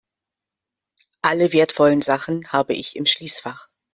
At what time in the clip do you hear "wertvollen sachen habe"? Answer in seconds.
1.53-2.73